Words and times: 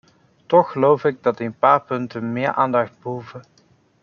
Toch 0.47 0.71
geloof 0.71 1.03
ik 1.03 1.23
dat 1.23 1.39
een 1.39 1.57
paar 1.57 1.81
punten 1.81 2.31
meer 2.33 2.53
aandacht 2.53 2.99
behoeven. 3.01 3.41